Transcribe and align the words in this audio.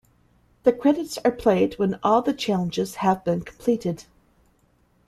The 0.63 0.73
credits 0.73 1.19
are 1.19 1.31
played 1.31 1.75
when 1.75 1.99
all 2.01 2.23
the 2.23 2.33
challenges 2.33 2.95
have 2.95 3.23
been 3.23 3.41
completed. 3.41 4.05